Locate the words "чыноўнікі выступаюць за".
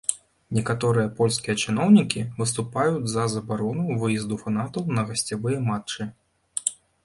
1.65-3.27